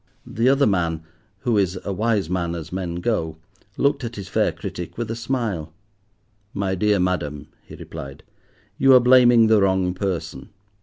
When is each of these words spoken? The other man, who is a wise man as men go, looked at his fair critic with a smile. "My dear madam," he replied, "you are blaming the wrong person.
The 0.25 0.49
other 0.49 0.65
man, 0.65 1.03
who 1.41 1.59
is 1.59 1.77
a 1.85 1.93
wise 1.93 2.27
man 2.27 2.55
as 2.55 2.71
men 2.71 2.95
go, 2.95 3.37
looked 3.77 4.03
at 4.03 4.15
his 4.15 4.27
fair 4.27 4.51
critic 4.51 4.97
with 4.97 5.11
a 5.11 5.15
smile. 5.15 5.73
"My 6.55 6.73
dear 6.73 6.99
madam," 6.99 7.49
he 7.61 7.75
replied, 7.75 8.23
"you 8.79 8.95
are 8.95 8.99
blaming 8.99 9.45
the 9.45 9.61
wrong 9.61 9.93
person. 9.93 10.49